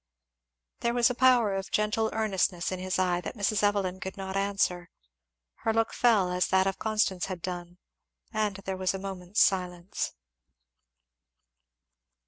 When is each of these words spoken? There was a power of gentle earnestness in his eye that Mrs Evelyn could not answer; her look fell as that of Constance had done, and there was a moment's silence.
There 0.79 0.95
was 0.95 1.11
a 1.11 1.13
power 1.13 1.53
of 1.55 1.69
gentle 1.69 2.09
earnestness 2.11 2.71
in 2.71 2.79
his 2.79 2.97
eye 2.97 3.21
that 3.21 3.35
Mrs 3.37 3.61
Evelyn 3.61 3.99
could 3.99 4.17
not 4.17 4.35
answer; 4.35 4.89
her 5.57 5.71
look 5.71 5.93
fell 5.93 6.31
as 6.31 6.47
that 6.47 6.65
of 6.65 6.79
Constance 6.79 7.25
had 7.27 7.39
done, 7.39 7.77
and 8.33 8.55
there 8.65 8.77
was 8.77 8.95
a 8.95 8.97
moment's 8.97 9.41
silence. 9.43 10.13